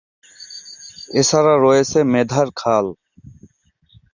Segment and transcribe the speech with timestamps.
[1.19, 2.85] এছাড়া রয়েছে মেধার খাল।